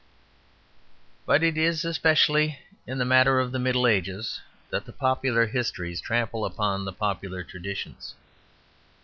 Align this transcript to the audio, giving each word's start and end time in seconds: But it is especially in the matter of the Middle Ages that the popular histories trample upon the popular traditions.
But 1.27 1.43
it 1.43 1.59
is 1.59 1.85
especially 1.85 2.57
in 2.87 2.97
the 2.97 3.05
matter 3.05 3.39
of 3.39 3.51
the 3.51 3.59
Middle 3.59 3.85
Ages 3.85 4.41
that 4.71 4.85
the 4.85 4.91
popular 4.93 5.45
histories 5.45 6.01
trample 6.01 6.43
upon 6.43 6.85
the 6.85 6.91
popular 6.93 7.43
traditions. 7.43 8.15